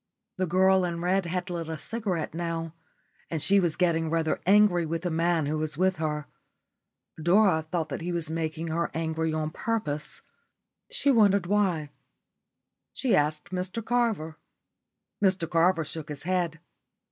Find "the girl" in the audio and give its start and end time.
0.37-0.83